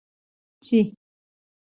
چې: 0.65 0.79